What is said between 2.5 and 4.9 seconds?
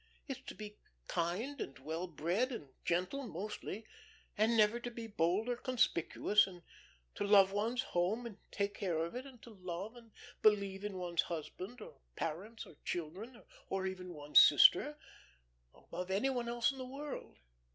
and gentle mostly, and never to